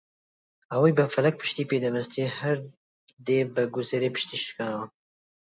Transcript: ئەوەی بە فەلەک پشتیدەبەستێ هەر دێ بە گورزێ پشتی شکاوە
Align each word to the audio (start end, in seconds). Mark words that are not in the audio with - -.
ئەوەی 0.71 0.95
بە 0.97 1.05
فەلەک 1.13 1.35
پشتیدەبەستێ 1.41 2.25
هەر 2.39 2.57
دێ 3.25 3.39
بە 3.53 3.63
گورزێ 3.73 4.09
پشتی 4.15 4.37
شکاوە 4.45 4.83